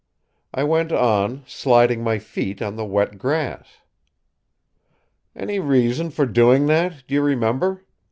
I 0.51 0.63
went 0.63 0.91
on, 0.91 1.43
sliding 1.45 2.03
my 2.03 2.17
feet 2.17 2.59
on 2.59 2.75
the 2.75 2.83
wet 2.83 3.19
grass." 3.19 3.81
"Any 5.35 5.59
reason 5.59 6.09
for 6.09 6.25
doing 6.25 6.65
that, 6.65 7.05
do 7.07 7.13
you 7.13 7.21
remember? 7.21 7.85